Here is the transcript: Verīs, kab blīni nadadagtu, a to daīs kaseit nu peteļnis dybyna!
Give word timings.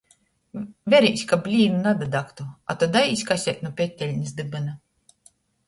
Verīs, 0.93 1.23
kab 1.31 1.43
blīni 1.47 1.83
nadadagtu, 1.83 2.47
a 2.73 2.77
to 2.85 2.89
daīs 2.97 3.23
kaseit 3.29 3.63
nu 3.69 3.73
peteļnis 3.83 4.37
dybyna! 4.43 4.77